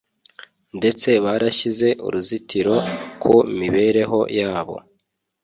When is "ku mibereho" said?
3.21-4.19